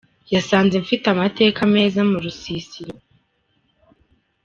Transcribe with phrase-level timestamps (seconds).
[0.33, 2.93] Yasanze mfite amateka meza mu rusisiro.